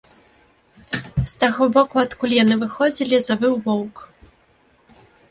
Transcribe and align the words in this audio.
З 1.31 1.33
таго 1.41 1.63
боку, 1.75 1.95
адкуль 2.03 2.33
яны 2.43 2.55
выходзілі, 2.63 3.19
завыў 3.27 3.53
воўк. 3.67 4.01